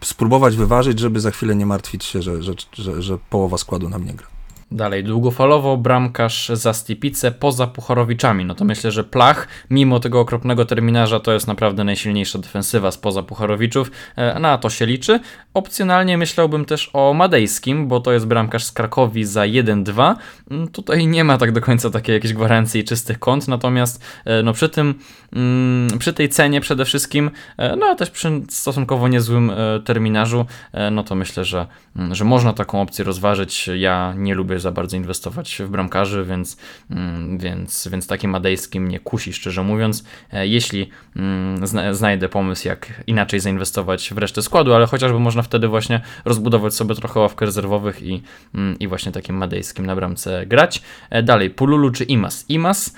[0.04, 4.04] spróbować wyważyć, żeby za chwilę nie martwić się, że, że, że, że połowa składu nam
[4.04, 4.33] nie gra.
[4.74, 8.44] Dalej, długofalowo bramkarz za Stipice poza Pucharowiczami.
[8.44, 13.22] No to myślę, że Plach, mimo tego okropnego terminarza, to jest naprawdę najsilniejsza defensywa spoza
[13.22, 13.90] Pucharowiczów.
[14.16, 15.20] E, na to się liczy.
[15.54, 20.14] Opcjonalnie myślałbym też o Madejskim, bo to jest bramkarz z Krakowi za 1-2.
[20.50, 24.52] Mm, tutaj nie ma tak do końca takiej jakiejś gwarancji czystych kąt, natomiast e, no
[24.52, 24.94] przy tym,
[25.32, 29.52] mm, przy tej cenie przede wszystkim, e, no a też przy stosunkowo niezłym
[29.84, 30.46] terminarzu,
[30.92, 33.70] no to myślę, że, mm, że można taką opcję rozważyć.
[33.76, 36.57] Ja nie lubię za bardzo inwestować w bramkarzy, więc,
[36.90, 40.05] mm, więc, więc takim madejskim nie kusi, szczerze mówiąc.
[40.33, 45.68] E, jeśli mm, znajdę pomysł, jak inaczej zainwestować w resztę składu, ale chociażby można wtedy
[45.68, 48.22] właśnie rozbudować sobie trochę ławkę rezerwowych i,
[48.55, 50.83] mm, i właśnie takim madejskim na bramce grać.
[51.11, 52.44] E, dalej, Pululu czy Imas?
[52.48, 52.94] Imas,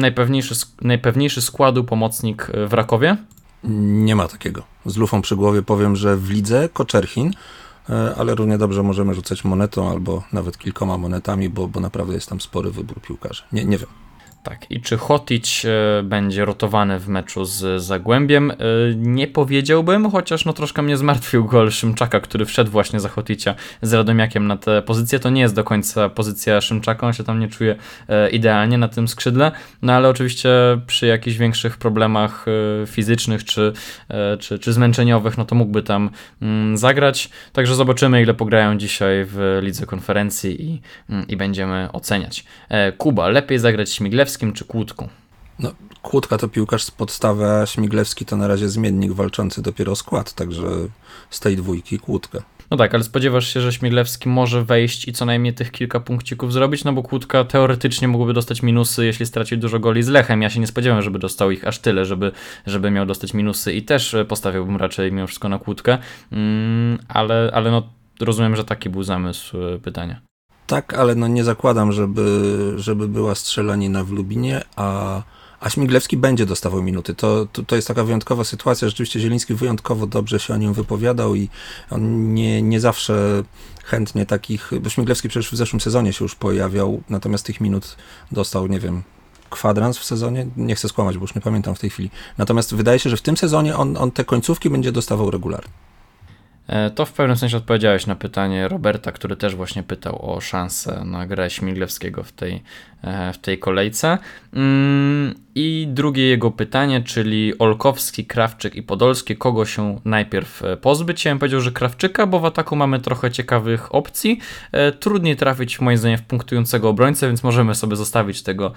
[0.00, 3.16] najpewniejszy, najpewniejszy składu pomocnik w Rakowie.
[3.64, 4.62] Nie ma takiego.
[4.86, 7.36] Z lufą przy głowie powiem, że w lidze Koczerchin E,
[8.16, 12.40] ale równie dobrze możemy rzucać monetą albo nawet kilkoma monetami, bo, bo naprawdę jest tam
[12.40, 13.42] spory wybór piłkarzy.
[13.52, 14.03] Nie, nie wiem.
[14.44, 18.50] Tak, i czy Hotić e, będzie rotowany w meczu z Zagłębiem?
[18.50, 18.54] E,
[18.96, 23.92] nie powiedziałbym, chociaż no troszkę mnie zmartwił gol Szymczaka, który wszedł właśnie za Hoticia z
[23.92, 25.18] Radomiakiem na tę pozycję.
[25.18, 27.76] To nie jest do końca pozycja Szymczaka, on się tam nie czuje
[28.08, 29.52] e, idealnie na tym skrzydle,
[29.82, 30.50] no ale oczywiście
[30.86, 32.46] przy jakichś większych problemach
[32.86, 33.72] fizycznych czy,
[34.40, 36.10] czy, czy zmęczeniowych, no to mógłby tam
[36.42, 37.30] mm, zagrać.
[37.52, 40.80] Także zobaczymy, ile pograją dzisiaj w lidze konferencji i,
[41.10, 42.44] mm, i będziemy oceniać.
[42.98, 45.08] Kuba, lepiej zagrać Śmiglewski Śmiglewskim czy Kłódku?
[45.58, 49.96] No, Kłódka to piłkarz z podstawy, a Śmiglewski to na razie zmiennik walczący dopiero o
[49.96, 50.66] skład, także
[51.30, 52.42] z tej dwójki Kłódka.
[52.70, 56.52] No tak, ale spodziewasz się, że Śmiglewski może wejść i co najmniej tych kilka punkcików
[56.52, 60.42] zrobić, no bo Kłódka teoretycznie mógłby dostać minusy, jeśli straci dużo goli z Lechem.
[60.42, 62.32] Ja się nie spodziewam, żeby dostał ich aż tyle, żeby,
[62.66, 65.98] żeby miał dostać minusy i też postawiłbym raczej mimo wszystko na Kłódkę,
[66.32, 67.82] mm, ale, ale no
[68.20, 70.20] rozumiem, że taki był zamysł e, pytania.
[70.66, 75.22] Tak, ale no nie zakładam, żeby, żeby była strzelanina w Lubinie, a,
[75.60, 77.14] a Śmiglewski będzie dostawał minuty.
[77.14, 78.88] To, to, to jest taka wyjątkowa sytuacja.
[78.88, 81.48] Rzeczywiście Zieliński wyjątkowo dobrze się o nim wypowiadał i
[81.90, 83.42] on nie, nie zawsze
[83.84, 87.96] chętnie takich, bo Śmiglewski przecież w zeszłym sezonie się już pojawiał, natomiast tych minut
[88.32, 89.02] dostał, nie wiem,
[89.50, 90.46] kwadrans w sezonie.
[90.56, 92.10] Nie chcę skłamać, bo już nie pamiętam w tej chwili.
[92.38, 95.83] Natomiast wydaje się, że w tym sezonie on, on te końcówki będzie dostawał regularnie.
[96.68, 101.02] E, to w pewnym sensie odpowiedziałeś na pytanie Roberta, który też właśnie pytał o szansę
[101.04, 102.62] na grę Śmiglewskiego w tej,
[103.02, 104.18] e, w tej kolejce.
[105.54, 111.24] I drugie jego pytanie, czyli Olkowski, Krawczyk i Podolski, kogo się najpierw e, pozbyć?
[111.24, 114.38] Ja bym powiedział, że Krawczyka, bo w ataku mamy trochę ciekawych opcji.
[115.00, 118.72] Trudniej trafić moim zdaniem w punktującego obrońcę, więc możemy sobie zostawić tego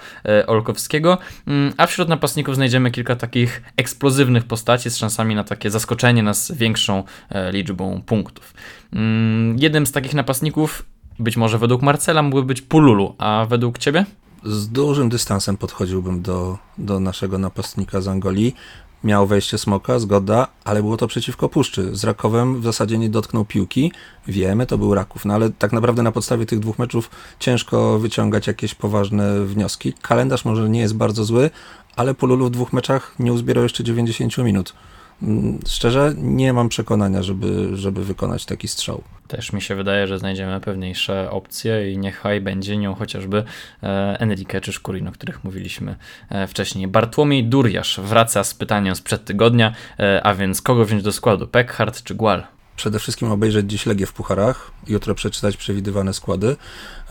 [0.47, 1.17] Olkowskiego.
[1.47, 6.51] Mm, a wśród napastników znajdziemy kilka takich eksplozywnych postaci z szansami na takie zaskoczenie nas
[6.51, 7.03] większą
[7.51, 8.53] liczbą liczbą punktów.
[8.93, 10.85] Mm, jednym z takich napastników,
[11.19, 14.05] być może według Marcela, mógłby być Pululu, a według ciebie?
[14.43, 18.55] Z dużym dystansem podchodziłbym do, do naszego napastnika z Angolii.
[19.03, 21.95] Miał wejście smoka, zgoda, ale było to przeciwko puszczy.
[21.95, 23.91] Z Rakowem w zasadzie nie dotknął piłki.
[24.27, 28.47] Wiemy, to był Raków, no ale tak naprawdę na podstawie tych dwóch meczów ciężko wyciągać
[28.47, 29.93] jakieś poważne wnioski.
[30.01, 31.49] Kalendarz może nie jest bardzo zły,
[31.95, 34.73] ale Pululu w dwóch meczach nie uzbierał jeszcze 90 minut.
[35.21, 39.03] Mm, szczerze nie mam przekonania, żeby, żeby wykonać taki strzał.
[39.27, 43.43] Też mi się wydaje, że znajdziemy pewniejsze opcje i niechaj będzie nią chociażby
[43.83, 45.95] e, Enrique czy Szkurin, o których mówiliśmy
[46.29, 46.87] e, wcześniej.
[46.87, 52.03] Bartłomiej Durjasz wraca z pytaniem sprzed tygodnia, e, a więc kogo wziąć do składu, Peckhardt
[52.03, 52.56] czy Gual?
[52.77, 56.55] Przede wszystkim obejrzeć dziś Legię w pucharach, jutro przeczytać przewidywane składy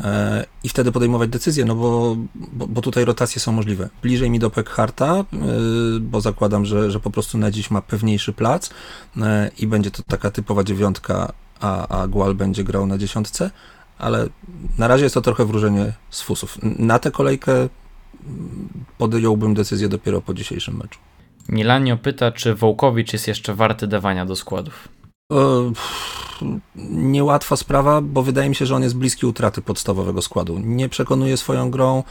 [0.01, 3.89] e, i wtedy podejmować decyzje, no bo, bo, bo, tutaj rotacje są możliwe.
[4.03, 5.25] Bliżej mi do Peckharta, e,
[6.01, 8.71] bo zakładam, że, że po prostu na dziś ma pewniejszy plac
[9.17, 13.51] e, i będzie to taka typowa dziewiątka, a, a Gual będzie grał na dziesiątce,
[13.99, 14.29] ale
[14.79, 16.59] na razie jest to trochę wróżenie z fusów.
[16.63, 17.69] Na tę kolejkę
[18.99, 20.99] podjąłbym decyzję dopiero po dzisiejszym meczu.
[21.49, 24.89] Milanio pyta, czy Wołkowicz jest jeszcze warty dawania do składów.
[26.91, 30.59] Niełatwa sprawa, bo wydaje mi się, że on jest bliski utraty podstawowego składu.
[30.59, 32.03] Nie przekonuje swoją grą,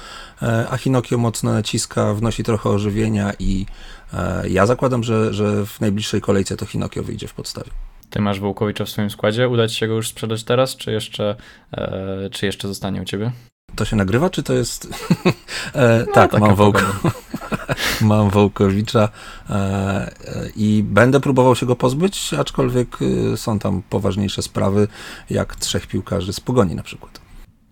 [0.42, 3.66] e, a Hinokio mocno naciska, wnosi trochę ożywienia i
[4.14, 7.72] e, ja zakładam, że, że w najbliższej kolejce to Hinokio wyjdzie w podstawie.
[8.10, 9.50] Ty masz Wołkowicza w swoim składzie.
[9.50, 11.36] Uda ci się go już sprzedać teraz, czy jeszcze,
[11.72, 13.32] e, czy jeszcze zostanie u ciebie?
[13.76, 14.88] To się nagrywa, czy to jest...
[15.74, 16.82] e, no, tak, mam, Wołko...
[18.02, 19.10] mam Wołkowicza
[19.50, 20.12] e, e,
[20.56, 22.98] i będę próbował się go pozbyć, aczkolwiek
[23.34, 24.88] e, są tam poważniejsze sprawy,
[25.30, 27.25] jak trzech piłkarzy z Pogoni na przykład.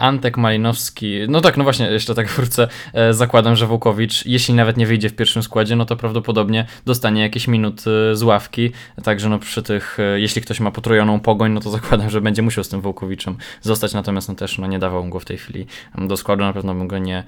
[0.03, 4.77] Antek Malinowski, no tak, no właśnie, jeszcze tak wrócę, e, zakładam, że Wołkowicz, jeśli nawet
[4.77, 8.71] nie wyjdzie w pierwszym składzie, no to prawdopodobnie dostanie jakieś minut e, z ławki,
[9.03, 12.41] także no przy tych, e, jeśli ktoś ma potrojoną pogoń, no to zakładam, że będzie
[12.41, 15.65] musiał z tym Wołkowiczem zostać, natomiast no też no nie dawał go w tej chwili
[15.97, 17.23] do składu, na pewno bym go nie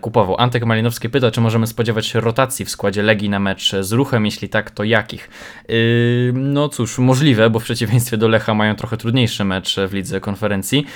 [0.00, 0.36] kupował.
[0.38, 4.24] Antek Malinowski pyta, czy możemy spodziewać się rotacji w składzie Legii na mecz z Ruchem,
[4.24, 5.30] jeśli tak, to jakich?
[5.68, 10.20] Yy, no cóż, możliwe, bo w przeciwieństwie do Lecha mają trochę trudniejszy mecz w lidze
[10.20, 10.86] konferencji,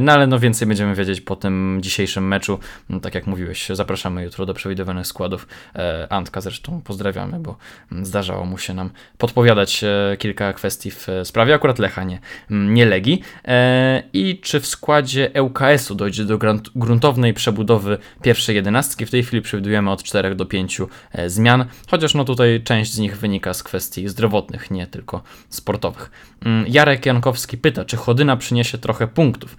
[0.00, 2.58] no ale no więc więcej będziemy wiedzieć po tym dzisiejszym meczu.
[2.88, 5.48] No, tak jak mówiłeś, zapraszamy jutro do przewidywanych składów.
[5.74, 7.56] E, Antka zresztą pozdrawiamy, bo
[8.02, 13.22] zdarzało mu się nam podpowiadać e, kilka kwestii w sprawie akurat Lecha, nie, nie Legii.
[13.44, 16.38] E, I czy w składzie ŁKS-u dojdzie do
[16.74, 19.06] gruntownej przebudowy pierwszej jedenastki?
[19.06, 20.80] W tej chwili przewidujemy od 4 do 5
[21.26, 26.10] zmian, chociaż no tutaj część z nich wynika z kwestii zdrowotnych, nie tylko sportowych.
[26.44, 29.56] Mm, Jarek Jankowski pyta, czy Chodyna przyniesie trochę punktów.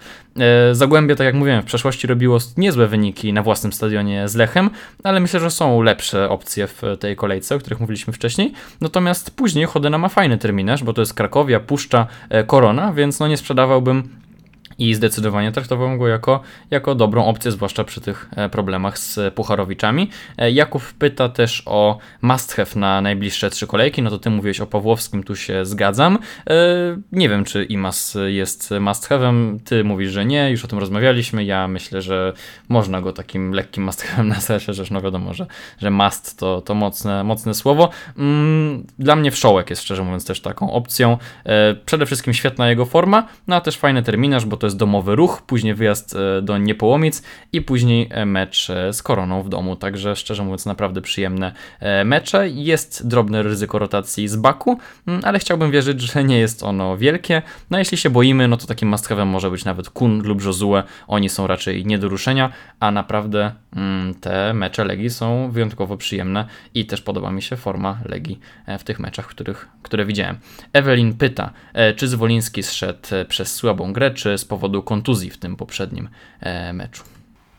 [0.72, 4.70] Zagłębie, tak jak mówiłem, w przeszłości robiło niezłe wyniki na własnym stadionie z Lechem,
[5.04, 8.52] ale myślę, że są lepsze opcje w tej kolejce, o których mówiliśmy wcześniej.
[8.80, 13.28] Natomiast później Chodyna ma fajny terminarz, bo to jest Krakowia, Puszcza, e, Korona, więc no
[13.28, 14.19] nie sprzedawałbym
[14.80, 16.40] i zdecydowanie traktowałem go jako,
[16.70, 20.10] jako dobrą opcję, zwłaszcza przy tych e, problemach z Pucharowiczami.
[20.38, 24.60] E, Jakub pyta też o must have na najbliższe trzy kolejki, no to ty mówiłeś
[24.60, 26.18] o Pawłowskim, tu się zgadzam.
[26.50, 26.56] E,
[27.12, 31.44] nie wiem, czy Imas jest must have'em, ty mówisz, że nie, już o tym rozmawialiśmy,
[31.44, 32.32] ja myślę, że
[32.68, 35.46] można go takim lekkim must have'em nazwać, chociaż no wiadomo, że,
[35.78, 37.90] że must to, to mocne, mocne słowo.
[38.18, 41.18] Mm, dla mnie Wszołek jest szczerze mówiąc też taką opcją.
[41.86, 45.74] Przede wszystkim świetna jego forma, no a też fajny terminarz, bo to domowy ruch, później
[45.74, 49.76] wyjazd e, do Niepołomic i później e, mecz e, z Koroną w domu.
[49.76, 51.52] Także szczerze mówiąc, naprawdę przyjemne
[52.04, 52.48] mecze.
[52.48, 57.42] Jest drobne ryzyko rotacji z Baku, mm, ale chciałbym wierzyć, że nie jest ono wielkie.
[57.70, 60.82] No jeśli się boimy, no to takim must może być nawet Kun lub Josue.
[61.08, 66.46] Oni są raczej nie do ruszenia, a naprawdę mm, te mecze Legii są wyjątkowo przyjemne
[66.74, 68.40] i też podoba mi się forma Legii
[68.78, 70.38] w tych meczach, których, które widziałem.
[70.72, 71.50] Ewelin pyta,
[71.96, 76.08] czy Zwoliński zszedł przez słabą grę, czy z powodu powodu kontuzji w tym poprzednim
[76.40, 77.02] e, meczu.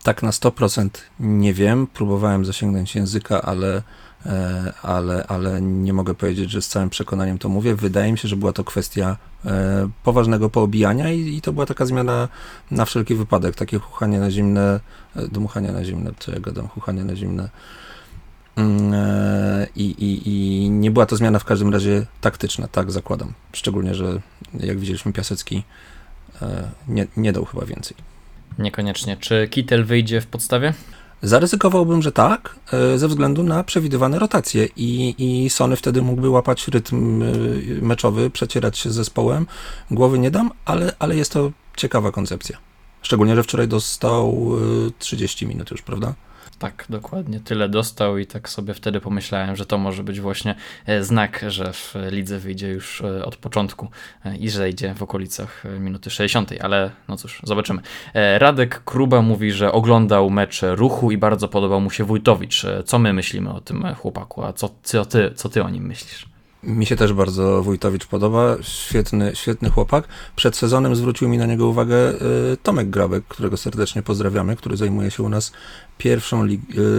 [0.03, 1.87] tak na 100% nie wiem.
[1.87, 3.81] Próbowałem zasięgnąć języka, ale,
[4.25, 7.75] e, ale, ale nie mogę powiedzieć, że z całym przekonaniem to mówię.
[7.75, 11.85] Wydaje mi się, że była to kwestia e, poważnego poobijania i, i to była taka
[11.85, 12.27] zmiana
[12.71, 13.55] na wszelki wypadek.
[13.55, 14.79] Takie chuchanie na zimne,
[15.15, 17.49] dmuchanie na zimne, co ja gadam, chuchanie na zimne.
[18.55, 18.93] Mm,
[19.75, 23.33] I, i, I nie była to zmiana w każdym razie taktyczna, tak zakładam.
[23.53, 24.21] Szczególnie, że
[24.59, 25.63] jak widzieliśmy, Piasecki
[26.87, 27.97] nie, nie dał chyba więcej.
[28.59, 29.17] Niekoniecznie.
[29.17, 30.73] Czy Kittel wyjdzie w podstawie?
[31.21, 36.67] Zaryzykowałbym, że tak, e, ze względu na przewidywane rotacje i, i Sony wtedy mógłby łapać
[36.67, 37.25] rytm e,
[37.81, 39.47] meczowy, przecierać się z zespołem.
[39.91, 42.57] Głowy nie dam, ale, ale jest to ciekawa koncepcja.
[43.01, 44.51] Szczególnie, że wczoraj dostał
[44.99, 46.13] 30 e, minut już, prawda?
[46.61, 47.39] Tak, dokładnie.
[47.39, 51.73] Tyle dostał i tak sobie wtedy pomyślałem, że to może być właśnie e, znak, że
[51.73, 53.89] w lidze wyjdzie już e, od początku
[54.25, 57.81] e, i zejdzie w okolicach minuty 60, ale no cóż, zobaczymy.
[58.37, 62.65] Radek Kruba mówi, że oglądał mecz ruchu i bardzo podobał mu się Wójtowicz.
[62.85, 66.30] Co my myślimy o tym chłopaku, a co, co, ty, co ty o nim myślisz?
[66.63, 70.07] Mi się też bardzo Wójtowicz podoba, świetny, świetny chłopak.
[70.35, 71.95] Przed sezonem zwrócił mi na niego uwagę
[72.53, 75.51] y, Tomek Grabek, którego serdecznie pozdrawiamy, który zajmuje się u nas
[75.97, 76.57] pierwszą y,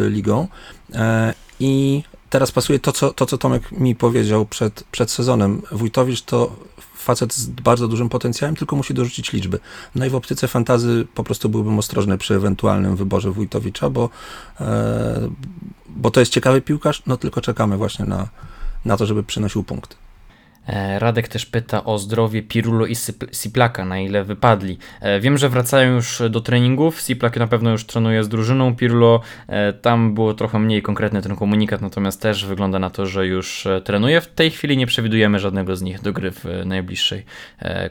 [0.09, 0.49] ligą.
[0.95, 5.63] E, I teraz pasuje to co, to, co Tomek mi powiedział przed, przed sezonem.
[5.73, 6.57] Wójtowicz to
[6.95, 9.59] facet z bardzo dużym potencjałem, tylko musi dorzucić liczby.
[9.95, 14.11] No i w optyce fantazy po prostu byłbym ostrożny przy ewentualnym wyborze Wójtowicza, bo,
[14.61, 15.29] e,
[15.89, 18.29] bo to jest ciekawy piłkarz, no tylko czekamy właśnie na,
[18.85, 19.97] na to, żeby przynosił punkty.
[20.67, 22.95] E, Radek też pyta o zdrowie Pirulo i
[23.33, 24.79] Siplaka, na ile wypadli.
[25.01, 27.01] E, wiem, że wracają już do treningów.
[27.01, 28.77] Siplak na pewno już trenuje z drużyną.
[28.77, 33.27] Pirulo e, tam było trochę mniej konkretny ten komunikat, natomiast też wygląda na to, że
[33.27, 34.21] już trenuje.
[34.21, 37.25] W tej chwili nie przewidujemy żadnego z nich do gry w najbliższej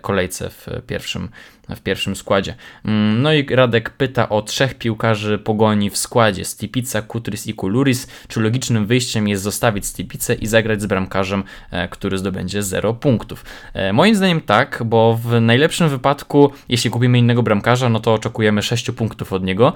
[0.02, 1.30] kolejce w pierwszym
[1.70, 2.56] w pierwszym składzie.
[2.86, 8.08] Mm, no i Radek pyta o trzech piłkarzy pogoni w składzie: Stipica, Kutris i Kuluris.
[8.28, 13.46] Czy logicznym wyjściem jest zostawić Stipicę i zagrać z bramkarzem, e, który zdobędzie 0 punktów?
[13.74, 18.62] E, moim zdaniem tak, bo w najlepszym wypadku, jeśli kupimy innego bramkarza, no to oczekujemy
[18.62, 19.74] 6 punktów od niego.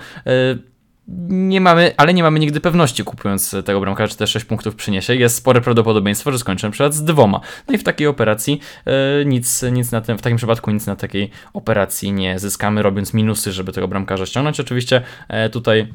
[1.08, 5.16] Nie mamy, ale nie mamy nigdy pewności kupując tego bramkarza, czy te 6 punktów przyniesie.
[5.16, 7.40] Jest spore prawdopodobieństwo, że skończę przykład z dwoma.
[7.68, 10.96] No i w takiej operacji e, nic, nic na tym, w takim przypadku nic na
[10.96, 14.60] takiej operacji nie zyskamy, robiąc minusy, żeby tego bramkarza ściągnąć.
[14.60, 15.88] Oczywiście e, tutaj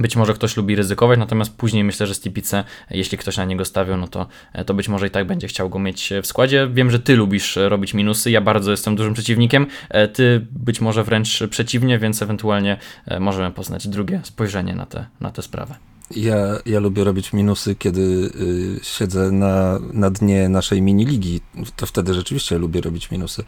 [0.00, 3.96] być może ktoś lubi ryzykować, natomiast później myślę, że Stipice, jeśli ktoś na niego stawiał,
[3.96, 4.26] no to,
[4.66, 6.68] to być może i tak będzie chciał go mieć w składzie.
[6.72, 11.04] Wiem, że ty lubisz robić minusy, ja bardzo jestem dużym przeciwnikiem, e, ty być może
[11.04, 15.74] wręcz przeciwnie, więc ewentualnie e, możemy poznać drugie spojrzenie na tę na sprawę.
[16.16, 21.40] Ja, ja lubię robić minusy, kiedy y, siedzę na, na dnie naszej mini-ligi.
[21.76, 23.44] To wtedy rzeczywiście lubię robić minusy.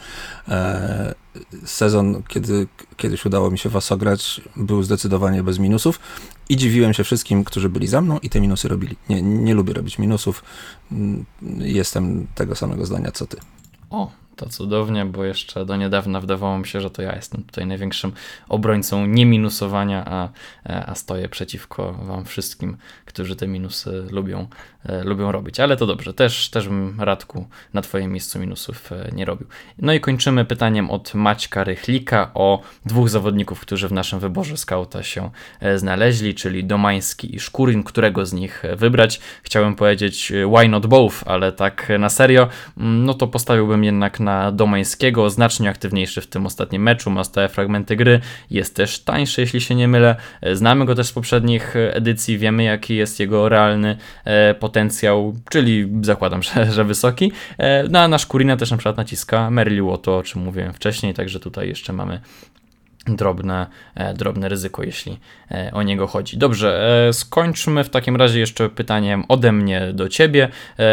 [0.48, 1.14] E,
[1.64, 6.00] sezon, kiedy kiedyś udało mi się was ograć, był zdecydowanie bez minusów
[6.48, 8.96] i dziwiłem się wszystkim, którzy byli za mną i te minusy robili.
[9.08, 10.44] Nie, nie lubię robić minusów.
[10.92, 11.24] Mm,
[11.58, 13.36] jestem tego samego zdania co ty.
[13.90, 17.66] O, to cudownie, bo jeszcze do niedawna wydawało mi się, że to ja jestem tutaj
[17.66, 18.12] największym
[18.48, 20.28] obrońcą nieminusowania, a,
[20.86, 25.60] a stoję przeciwko wam wszystkim, którzy te minusy lubią, e, lubią robić.
[25.60, 29.46] Ale to dobrze, też, też bym Radku na twoim miejscu minusów e, nie robił.
[29.78, 35.02] No i kończymy pytaniem od Maćka Rychlika o dwóch zawodników, którzy w naszym wyborze skauta
[35.02, 39.20] się e, znaleźli, czyli Domański i Szkurin, którego z nich wybrać.
[39.42, 44.52] Chciałem powiedzieć why not both, ale tak na serio, mm, no to postawiłbym jednak na
[44.52, 49.60] Domańskiego, znacznie aktywniejszy w tym ostatnim meczu, ma stałe fragmenty gry, jest też tańszy, jeśli
[49.60, 50.16] się nie mylę.
[50.52, 56.42] Znamy go też z poprzednich edycji, wiemy jaki jest jego realny e, potencjał, czyli zakładam,
[56.46, 57.32] że, że wysoki.
[57.58, 60.72] E, no a nasz Kurina też na przykład naciska Merliu o to, o czym mówiłem
[60.72, 62.20] wcześniej, także tutaj jeszcze mamy
[63.06, 65.18] drobne, e, drobne ryzyko, jeśli
[65.50, 66.38] e, o niego chodzi.
[66.38, 70.48] Dobrze, e, skończmy w takim razie jeszcze pytaniem ode mnie do ciebie.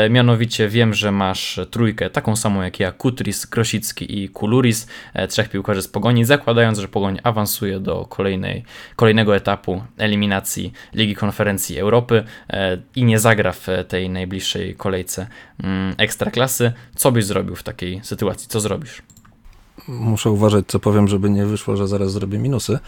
[0.09, 4.87] Mianowicie wiem, że masz trójkę taką samą jak ja, Kutris, Krosicki i Kuluris,
[5.29, 8.63] trzech piłkarzy z Pogoni, zakładając, że Pogoń awansuje do kolejnej,
[8.95, 12.23] kolejnego etapu eliminacji Ligi Konferencji Europy
[12.95, 15.27] i nie zagra w tej najbliższej kolejce
[15.63, 16.71] mm, Ekstraklasy.
[16.95, 18.47] Co byś zrobił w takiej sytuacji?
[18.47, 19.01] Co zrobisz?
[19.87, 22.79] Muszę uważać, co powiem, żeby nie wyszło, że zaraz zrobię minusy.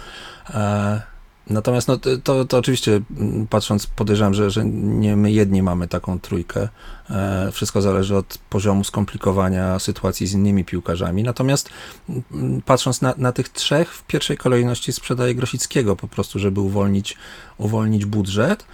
[0.50, 1.02] E,
[1.50, 6.20] natomiast no, to, to oczywiście mm, patrząc, podejrzewam, że, że nie my jedni mamy taką
[6.20, 6.70] trójkę.
[7.10, 11.24] E, wszystko zależy od poziomu skomplikowania sytuacji z innymi piłkarzami.
[11.24, 11.70] Natomiast
[12.10, 17.18] mm, patrząc na, na tych trzech, w pierwszej kolejności sprzedaję Grosickiego po prostu, żeby uwolnić,
[17.58, 18.66] uwolnić budżet.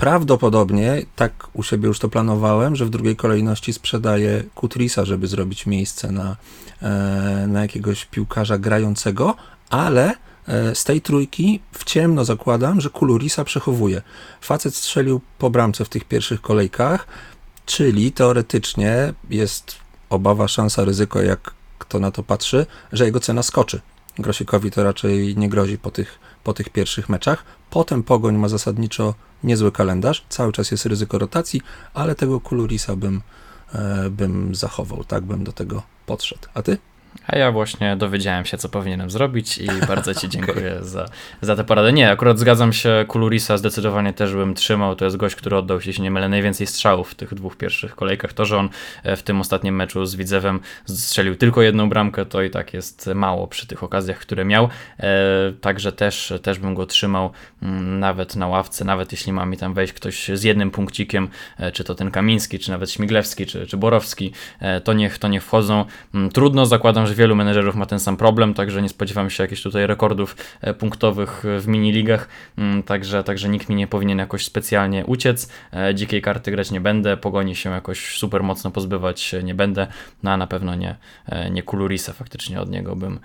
[0.00, 5.66] Prawdopodobnie, tak u siebie już to planowałem, że w drugiej kolejności sprzedaję Kutrisa, żeby zrobić
[5.66, 6.36] miejsce na,
[6.82, 9.34] e, na jakiegoś piłkarza grającego,
[9.70, 10.14] ale
[10.48, 14.02] e, z tej trójki w ciemno zakładam, że Kulurisa przechowuje.
[14.40, 17.06] Facet strzelił po bramce w tych pierwszych kolejkach,
[17.66, 19.76] czyli teoretycznie jest
[20.10, 23.80] obawa, szansa, ryzyko, jak kto na to patrzy, że jego cena skoczy.
[24.18, 27.44] Grosikowi to raczej nie grozi po tych, po tych pierwszych meczach.
[27.70, 29.14] Potem Pogoń ma zasadniczo
[29.44, 31.60] niezły kalendarz, cały czas jest ryzyko rotacji,
[31.94, 33.22] ale tego Kulurisa bym,
[33.74, 36.48] e, bym zachował, tak bym do tego podszedł.
[36.54, 36.78] A ty?
[37.26, 40.84] A ja właśnie dowiedziałem się, co powinienem zrobić i bardzo Ci dziękuję okay.
[40.84, 41.06] za,
[41.40, 41.92] za tę poradę.
[41.92, 44.96] Nie, akurat zgadzam się, Kulurisa zdecydowanie też bym trzymał.
[44.96, 47.96] To jest gość, który oddał, jeśli się nie mylę, najwięcej strzałów w tych dwóch pierwszych
[47.96, 48.32] kolejkach.
[48.32, 48.68] To, że on
[49.02, 53.10] e, w tym ostatnim meczu z Widzewem strzelił tylko jedną bramkę, to i tak jest
[53.14, 54.68] mało przy tych okazjach, które miał.
[54.98, 55.08] E,
[55.60, 57.30] także też, też bym go trzymał
[57.62, 61.72] mm, nawet na ławce, nawet jeśli ma mi tam wejść ktoś z jednym punkcikiem, e,
[61.72, 64.32] czy to ten Kamiński, czy nawet Śmiglewski, czy, czy Borowski,
[64.84, 65.84] to niech, to niech wchodzą.
[66.14, 69.44] Mm, trudno zakładam zakładam, że wielu menedżerów ma ten sam problem, także nie spodziewam się
[69.44, 72.28] jakichś tutaj rekordów e, punktowych w mini-ligach,
[72.58, 75.48] mm, także, także nikt mi nie powinien jakoś specjalnie uciec.
[75.72, 79.86] E, dzikiej karty grać nie będę, pogoni się jakoś super mocno pozbywać nie będę,
[80.22, 80.96] no a na pewno nie,
[81.26, 83.20] e, nie Kulurisa, faktycznie od niego bym,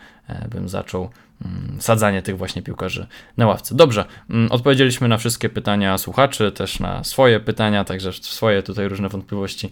[0.49, 1.09] bym zaczął
[1.45, 3.07] mm, sadzanie tych właśnie piłkarzy
[3.37, 3.75] na ławce.
[3.75, 9.09] Dobrze, mm, odpowiedzieliśmy na wszystkie pytania słuchaczy, też na swoje pytania, także swoje tutaj różne
[9.09, 9.69] wątpliwości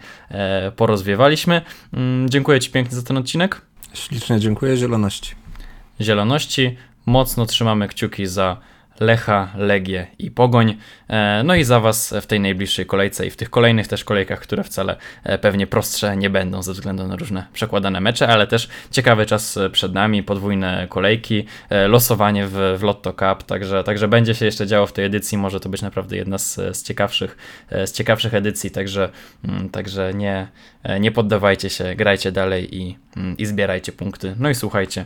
[0.75, 1.61] porozwiewaliśmy.
[2.25, 3.61] Dziękuję Ci pięknie za ten odcinek.
[3.93, 5.35] Ślicznie dziękuję Zieloności.
[6.01, 6.77] Zieloności.
[7.05, 8.57] Mocno trzymamy kciuki za
[8.99, 10.77] Lecha, Legię i Pogoń.
[11.09, 14.39] E, no i za Was w tej najbliższej kolejce i w tych kolejnych też kolejkach,
[14.39, 18.69] które wcale e, pewnie prostsze nie będą ze względu na różne przekładane mecze, ale też
[18.91, 24.35] ciekawy czas przed nami, podwójne kolejki, e, losowanie w, w Lotto Cup, także, także będzie
[24.35, 27.37] się jeszcze działo w tej edycji, może to być naprawdę jedna z, z, ciekawszych,
[27.71, 29.09] z ciekawszych edycji, także,
[29.45, 30.47] mm, także nie,
[30.99, 34.35] nie poddawajcie się, grajcie dalej i, mm, i zbierajcie punkty.
[34.39, 35.05] No i słuchajcie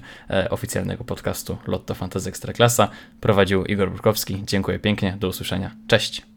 [0.49, 2.89] oficjalnego podcastu Lotto Fantasy Ekstraklasa.
[3.21, 4.43] Prowadził Igor Igor Burkowski.
[4.45, 5.17] Dziękuję pięknie.
[5.19, 5.71] Do usłyszenia.
[5.87, 6.36] Cześć.